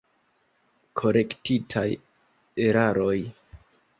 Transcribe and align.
Korektitaj 1.01 1.85
eraroj. 2.69 3.15